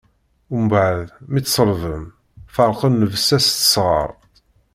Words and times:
Mbeɛd 0.63 1.07
mi 1.31 1.39
t-ṣellben, 1.41 2.03
ferqen 2.55 2.93
llebsa-s 2.99 3.45
s 3.49 3.55
tesɣart. 3.59 4.21